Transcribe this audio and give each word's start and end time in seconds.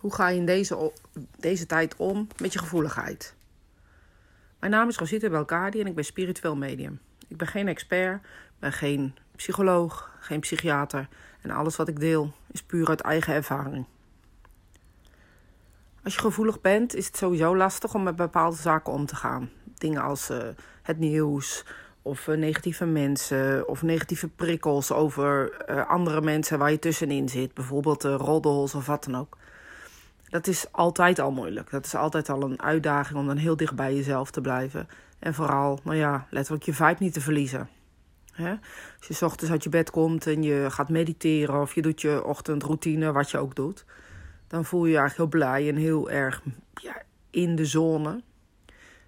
Hoe 0.00 0.14
ga 0.14 0.28
je 0.28 0.38
in 0.38 0.46
deze, 0.46 0.92
deze 1.38 1.66
tijd 1.66 1.96
om 1.96 2.28
met 2.40 2.52
je 2.52 2.58
gevoeligheid? 2.58 3.34
Mijn 4.58 4.72
naam 4.72 4.88
is 4.88 4.96
Rosita 4.96 5.28
Belkadi 5.28 5.80
en 5.80 5.86
ik 5.86 5.94
ben 5.94 6.04
spiritueel 6.04 6.56
medium. 6.56 7.00
Ik 7.28 7.36
ben 7.36 7.46
geen 7.46 7.68
expert, 7.68 8.26
ben 8.58 8.72
geen 8.72 9.14
psycholoog, 9.36 10.16
geen 10.20 10.40
psychiater 10.40 11.08
en 11.40 11.50
alles 11.50 11.76
wat 11.76 11.88
ik 11.88 12.00
deel 12.00 12.32
is 12.50 12.62
puur 12.62 12.88
uit 12.88 13.00
eigen 13.00 13.34
ervaring. 13.34 13.86
Als 16.04 16.14
je 16.14 16.20
gevoelig 16.20 16.60
bent, 16.60 16.94
is 16.94 17.06
het 17.06 17.16
sowieso 17.16 17.56
lastig 17.56 17.94
om 17.94 18.02
met 18.02 18.16
bepaalde 18.16 18.56
zaken 18.56 18.92
om 18.92 19.06
te 19.06 19.16
gaan. 19.16 19.50
Dingen 19.78 20.02
als 20.02 20.30
uh, 20.30 20.38
het 20.82 20.98
nieuws, 20.98 21.64
of 22.02 22.26
uh, 22.26 22.36
negatieve 22.36 22.86
mensen, 22.86 23.68
of 23.68 23.82
negatieve 23.82 24.28
prikkels 24.28 24.92
over 24.92 25.64
uh, 25.70 25.88
andere 25.88 26.20
mensen 26.20 26.58
waar 26.58 26.70
je 26.70 26.78
tussenin 26.78 27.28
zit. 27.28 27.54
Bijvoorbeeld 27.54 28.02
roddels 28.02 28.74
of 28.74 28.86
wat 28.86 29.04
dan 29.04 29.16
ook. 29.16 29.38
Dat 30.30 30.46
is 30.46 30.72
altijd 30.72 31.18
al 31.18 31.32
moeilijk. 31.32 31.70
Dat 31.70 31.84
is 31.84 31.94
altijd 31.94 32.28
al 32.28 32.42
een 32.42 32.62
uitdaging 32.62 33.18
om 33.18 33.26
dan 33.26 33.36
heel 33.36 33.56
dicht 33.56 33.74
bij 33.74 33.94
jezelf 33.94 34.30
te 34.30 34.40
blijven. 34.40 34.88
En 35.18 35.34
vooral, 35.34 35.80
nou 35.84 35.96
ja, 35.96 36.26
letterlijk 36.30 36.64
je 36.64 36.74
vibe 36.74 36.96
niet 36.98 37.12
te 37.12 37.20
verliezen. 37.20 37.68
Als 38.98 39.08
je 39.08 39.14
s 39.14 39.22
ochtends 39.22 39.52
uit 39.52 39.62
je 39.62 39.68
bed 39.68 39.90
komt 39.90 40.26
en 40.26 40.42
je 40.42 40.70
gaat 40.70 40.88
mediteren 40.88 41.60
of 41.60 41.74
je 41.74 41.82
doet 41.82 42.00
je 42.00 42.24
ochtendroutine, 42.24 43.12
wat 43.12 43.30
je 43.30 43.38
ook 43.38 43.54
doet, 43.54 43.84
dan 44.46 44.64
voel 44.64 44.84
je 44.84 44.90
je 44.90 44.98
eigenlijk 44.98 45.30
heel 45.30 45.40
blij 45.40 45.68
en 45.68 45.76
heel 45.76 46.10
erg 46.10 46.42
ja, 46.74 47.02
in 47.30 47.56
de 47.56 47.64
zone. 47.64 48.22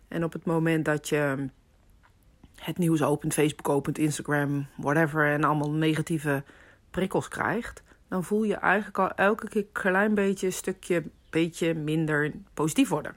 En 0.09 0.25
op 0.25 0.33
het 0.33 0.45
moment 0.45 0.85
dat 0.85 1.09
je 1.09 1.49
het 2.57 2.79
nieuws 2.79 3.03
opent, 3.03 3.35
Facebook 3.35 3.69
opent, 3.69 3.99
Instagram, 3.99 4.67
whatever, 4.77 5.27
en 5.27 5.45
allemaal 5.45 5.71
negatieve 5.71 6.45
prikkels 6.91 7.29
krijgt, 7.29 7.83
dan 8.13 8.25
voel 8.25 8.43
je 8.43 8.55
eigenlijk 8.55 8.99
al 8.99 9.11
elke 9.11 9.49
keer 9.49 9.63
een 9.63 9.73
klein 9.73 10.15
beetje, 10.15 10.47
een 10.47 10.53
stukje, 10.53 11.03
beetje 11.31 11.75
minder 11.75 12.33
positief 12.55 12.89
worden. 12.89 13.17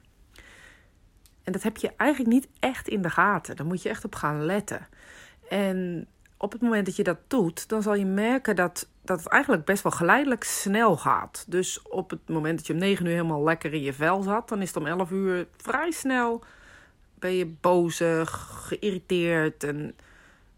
En 1.43 1.51
dat 1.51 1.63
heb 1.63 1.77
je 1.77 1.93
eigenlijk 1.95 2.31
niet 2.31 2.47
echt 2.59 2.87
in 2.87 3.01
de 3.01 3.09
gaten. 3.09 3.55
Daar 3.55 3.65
moet 3.65 3.81
je 3.81 3.89
echt 3.89 4.05
op 4.05 4.15
gaan 4.15 4.45
letten. 4.45 4.87
En 5.49 6.07
op 6.37 6.51
het 6.51 6.61
moment 6.61 6.85
dat 6.85 6.95
je 6.95 7.03
dat 7.03 7.17
doet, 7.27 7.69
dan 7.69 7.81
zal 7.81 7.93
je 7.95 8.05
merken 8.05 8.55
dat, 8.55 8.89
dat 9.01 9.19
het 9.19 9.27
eigenlijk 9.27 9.65
best 9.65 9.83
wel 9.83 9.91
geleidelijk 9.91 10.43
snel 10.43 10.97
gaat. 10.97 11.45
Dus 11.47 11.81
op 11.81 12.09
het 12.09 12.29
moment 12.29 12.57
dat 12.57 12.67
je 12.67 12.73
om 12.73 12.79
9 12.79 13.05
uur 13.05 13.11
helemaal 13.11 13.43
lekker 13.43 13.73
in 13.73 13.81
je 13.81 13.93
vel 13.93 14.21
zat, 14.21 14.49
dan 14.49 14.61
is 14.61 14.67
het 14.67 14.77
om 14.77 14.87
11 14.87 15.11
uur 15.11 15.47
vrij 15.57 15.91
snel. 15.91 16.43
Ben 17.19 17.33
je 17.33 17.45
bozig, 17.45 18.29
geïrriteerd. 18.67 19.63
En 19.63 19.95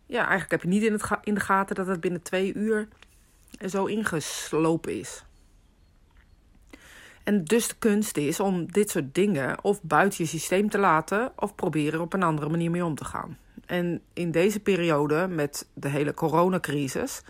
ja, 0.06 0.20
eigenlijk 0.20 0.52
heb 0.52 0.62
je 0.62 0.68
niet 0.68 0.84
in, 0.84 0.94
het 0.94 1.10
in 1.24 1.34
de 1.34 1.40
gaten 1.40 1.76
dat 1.76 1.88
het 1.88 2.00
binnen 2.00 2.22
twee 2.22 2.54
uur 2.54 2.88
zo 3.66 3.86
ingeslopen 3.86 5.00
is. 5.00 5.24
En 7.24 7.44
dus 7.44 7.68
de 7.68 7.76
kunst 7.80 8.18
is 8.18 8.40
om 8.40 8.72
dit 8.72 8.90
soort 8.90 9.16
dingen 9.16 9.64
of 9.64 9.82
buiten 9.82 10.24
je 10.24 10.30
systeem 10.30 10.70
te 10.70 10.78
laten 10.78 11.32
of 11.36 11.56
proberen 11.56 12.02
op 12.02 12.14
een 12.14 12.24
andere 12.24 12.50
manier 12.50 12.72
mee 12.72 12.86
om 12.86 12.96
te 12.96 13.06
gaan. 13.06 13.38
En 13.66 14.02
in 14.14 14.32
deze 14.32 14.60
periode 14.60 15.28
met 15.28 15.68
de 15.74 15.88
hele 15.88 16.14
coronacrisis 16.14 17.22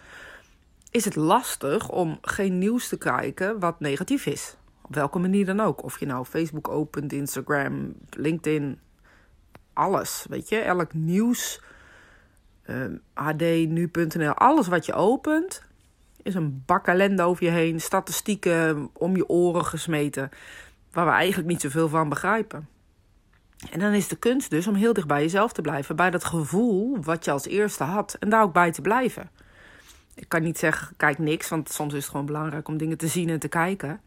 is 0.91 1.05
het 1.05 1.15
lastig 1.15 1.89
om 1.89 2.17
geen 2.21 2.57
nieuws 2.57 2.87
te 2.87 2.97
kijken 2.97 3.59
wat 3.59 3.79
negatief 3.79 4.25
is. 4.25 4.55
Op 4.81 4.95
welke 4.95 5.19
manier 5.19 5.45
dan 5.45 5.59
ook. 5.59 5.83
Of 5.83 5.99
je 5.99 6.05
nou 6.05 6.25
Facebook 6.25 6.67
opent, 6.67 7.13
Instagram, 7.13 7.93
LinkedIn, 8.09 8.79
alles. 9.73 10.25
Weet 10.29 10.49
je, 10.49 10.57
elk 10.57 10.93
nieuws, 10.93 11.61
uh, 12.65 12.83
ehm, 12.83 12.95
adnu.nl, 13.13 14.33
alles 14.33 14.67
wat 14.67 14.85
je 14.85 14.93
opent, 14.93 15.66
is 16.27 16.35
een 16.35 16.63
bak 16.65 16.87
ellende 16.87 17.23
over 17.23 17.43
je 17.43 17.49
heen, 17.49 17.81
statistieken 17.81 18.89
om 18.93 19.15
je 19.15 19.29
oren 19.29 19.65
gesmeten, 19.65 20.29
waar 20.91 21.05
we 21.05 21.11
eigenlijk 21.11 21.49
niet 21.49 21.61
zoveel 21.61 21.89
van 21.89 22.09
begrijpen. 22.09 22.67
En 23.71 23.79
dan 23.79 23.93
is 23.93 24.07
de 24.07 24.15
kunst 24.15 24.49
dus 24.49 24.67
om 24.67 24.75
heel 24.75 24.93
dicht 24.93 25.07
bij 25.07 25.21
jezelf 25.21 25.53
te 25.53 25.61
blijven, 25.61 25.95
bij 25.95 26.09
dat 26.09 26.23
gevoel 26.23 26.97
wat 27.01 27.25
je 27.25 27.31
als 27.31 27.45
eerste 27.45 27.83
had, 27.83 28.15
en 28.19 28.29
daar 28.29 28.43
ook 28.43 28.53
bij 28.53 28.71
te 28.71 28.81
blijven. 28.81 29.29
Ik 30.15 30.29
kan 30.29 30.41
niet 30.41 30.57
zeggen, 30.57 30.93
kijk 30.97 31.17
niks, 31.17 31.49
want 31.49 31.71
soms 31.71 31.93
is 31.93 32.01
het 32.01 32.11
gewoon 32.11 32.25
belangrijk 32.25 32.67
om 32.67 32.77
dingen 32.77 32.97
te 32.97 33.07
zien 33.07 33.29
en 33.29 33.39
te 33.39 33.47
kijken. 33.47 34.01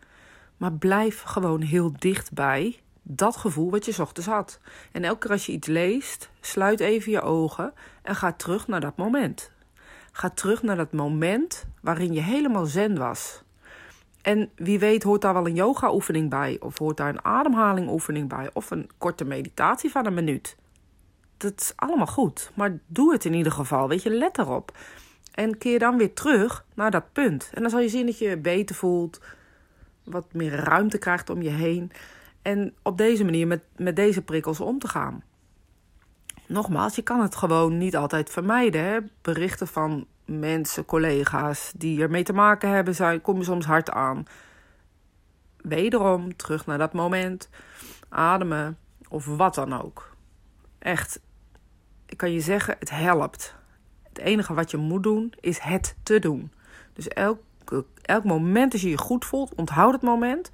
Maar 0.57 0.73
blijf 0.73 1.21
gewoon 1.21 1.61
heel 1.61 1.93
dicht 1.99 2.33
bij 2.33 2.81
dat 3.03 3.37
gevoel 3.37 3.71
wat 3.71 3.85
je 3.85 4.03
ochtends 4.03 4.29
had. 4.29 4.61
En 4.93 5.05
elke 5.05 5.19
keer 5.19 5.31
als 5.31 5.47
je 5.47 5.53
iets 5.53 5.69
leest, 5.69 6.31
sluit 6.41 6.81
even 6.81 7.13
je 7.13 7.21
ogen 7.21 7.73
en 8.03 8.15
ga 8.15 8.33
terug 8.33 8.67
naar 8.69 8.81
dat 8.81 8.97
moment. 8.97 9.51
Ga 10.21 10.31
terug 10.31 10.63
naar 10.63 10.77
dat 10.77 10.93
moment 10.93 11.67
waarin 11.83 12.13
je 12.13 12.21
helemaal 12.21 12.67
zen 12.67 12.99
was. 12.99 13.43
En 14.23 14.51
wie 14.55 14.79
weet 14.79 15.03
hoort 15.03 15.21
daar 15.21 15.35
wel 15.35 15.47
een 15.47 15.55
yoga-oefening 15.55 16.31
bij, 16.31 16.57
of 16.61 16.79
hoort 16.79 16.97
daar 16.97 17.09
een 17.09 17.25
ademhaling-oefening 17.25 18.29
bij, 18.29 18.51
of 18.53 18.71
een 18.71 18.91
korte 18.99 19.25
meditatie 19.25 19.91
van 19.91 20.07
een 20.07 20.15
minuut. 20.15 20.57
Dat 21.37 21.61
is 21.61 21.73
allemaal 21.77 22.07
goed, 22.07 22.51
maar 22.55 22.79
doe 22.87 23.13
het 23.13 23.25
in 23.25 23.35
ieder 23.35 23.53
geval, 23.53 23.89
weet 23.89 24.03
je, 24.03 24.11
let 24.11 24.39
erop. 24.39 24.77
En 25.35 25.59
keer 25.59 25.79
dan 25.79 25.97
weer 25.97 26.15
terug 26.15 26.65
naar 26.75 26.91
dat 26.91 27.13
punt. 27.13 27.51
En 27.55 27.63
dan 27.63 27.71
zal 27.71 27.81
je 27.81 27.89
zien 27.89 28.07
dat 28.07 28.19
je 28.19 28.29
je 28.29 28.39
beter 28.39 28.75
voelt, 28.75 29.21
wat 30.05 30.33
meer 30.33 30.55
ruimte 30.55 30.99
krijgt 30.99 31.31
om 31.31 31.43
je 31.43 31.51
heen. 31.51 31.93
En 32.43 32.75
op 32.83 32.99
deze 32.99 33.25
manier 33.25 33.47
met, 33.47 33.63
met 33.77 33.97
deze 33.97 34.23
prikkels 34.23 34.61
om 34.61 34.79
te 34.79 34.89
gaan 34.89 35.23
nogmaals, 36.51 36.95
je 36.95 37.03
kan 37.03 37.21
het 37.21 37.37
gewoon 37.37 37.79
niet 37.79 37.97
altijd 37.97 38.31
vermijden. 38.31 38.85
Hè? 38.85 38.99
Berichten 39.23 39.67
van 39.67 40.07
mensen, 40.25 40.85
collega's 40.85 41.73
die 41.77 42.03
ermee 42.03 42.23
te 42.23 42.33
maken 42.33 42.69
hebben, 42.69 42.95
zijn, 42.95 43.21
kom 43.21 43.39
je 43.39 43.45
soms 43.45 43.67
hard 43.67 43.91
aan. 43.91 44.25
Wederom 45.57 46.37
terug 46.37 46.67
naar 46.67 46.79
dat 46.79 46.93
moment, 46.93 47.49
ademen 48.09 48.79
of 49.09 49.27
wat 49.27 49.55
dan 49.55 49.83
ook. 49.83 50.17
Echt, 50.79 51.21
ik 52.07 52.17
kan 52.17 52.33
je 52.33 52.41
zeggen, 52.41 52.77
het 52.79 52.91
helpt. 52.91 53.55
Het 54.09 54.19
enige 54.19 54.55
wat 54.55 54.71
je 54.71 54.77
moet 54.77 55.03
doen, 55.03 55.33
is 55.41 55.59
het 55.59 55.97
te 56.03 56.19
doen. 56.19 56.53
Dus 56.93 57.09
elk, 57.09 57.41
elk 58.03 58.25
moment 58.25 58.73
als 58.73 58.83
je 58.83 58.89
je 58.89 58.99
goed 58.99 59.25
voelt, 59.25 59.55
onthoud 59.55 59.93
het 59.93 60.03
moment 60.03 60.51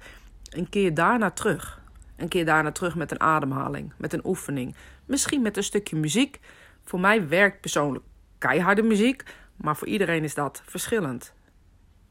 en 0.49 0.69
keer 0.69 0.93
daarna 0.93 1.31
terug. 1.31 1.76
Een 2.17 2.27
keer 2.27 2.45
daarna 2.45 2.71
terug 2.71 2.95
met 2.95 3.11
een 3.11 3.21
ademhaling, 3.21 3.93
met 3.97 4.13
een 4.13 4.25
oefening. 4.25 4.75
Misschien 5.05 5.41
met 5.41 5.57
een 5.57 5.63
stukje 5.63 5.95
muziek. 5.95 6.39
Voor 6.83 6.99
mij 6.99 7.27
werkt 7.27 7.61
persoonlijk 7.61 8.05
keiharde 8.37 8.81
muziek, 8.81 9.23
maar 9.55 9.75
voor 9.75 9.87
iedereen 9.87 10.23
is 10.23 10.33
dat 10.33 10.61
verschillend. 10.65 11.33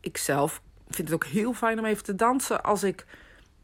Ik 0.00 0.16
zelf 0.16 0.62
vind 0.88 1.08
het 1.08 1.16
ook 1.16 1.24
heel 1.24 1.52
fijn 1.52 1.78
om 1.78 1.84
even 1.84 2.04
te 2.04 2.14
dansen 2.14 2.62
als 2.62 2.82
ik 2.82 3.06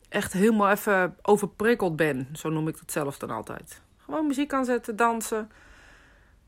echt 0.09 0.33
helemaal 0.33 0.71
even 0.71 1.17
overprikkeld 1.23 1.97
ben. 1.97 2.29
Zo 2.33 2.49
noem 2.49 2.69
ik 2.69 2.77
het 2.77 2.93
zelf 2.93 3.19
dan 3.19 3.31
altijd. 3.31 3.83
Gewoon 3.97 4.27
muziek 4.27 4.53
aanzetten, 4.53 4.97
dansen, 4.97 5.51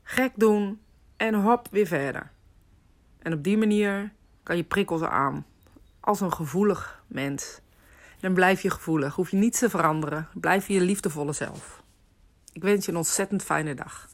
gek 0.03 0.31
doen 0.35 0.81
en 1.17 1.33
hop 1.33 1.67
weer 1.71 1.87
verder. 1.87 2.31
En 3.19 3.33
op 3.33 3.43
die 3.43 3.57
manier 3.57 4.11
kan 4.43 4.57
je 4.57 4.63
prikkels 4.63 5.01
aan. 5.01 5.45
Als 5.99 6.21
een 6.21 6.33
gevoelig 6.33 7.03
mens. 7.07 7.61
Dan 8.25 8.33
blijf 8.33 8.61
je 8.61 8.69
gevoelig. 8.69 9.15
Hoef 9.15 9.31
je 9.31 9.37
niets 9.37 9.59
te 9.59 9.69
veranderen. 9.69 10.27
Blijf 10.33 10.67
je 10.67 10.73
je 10.73 10.81
liefdevolle 10.81 11.33
zelf. 11.33 11.83
Ik 12.53 12.61
wens 12.61 12.85
je 12.85 12.91
een 12.91 12.97
ontzettend 12.97 13.43
fijne 13.43 13.73
dag. 13.73 14.09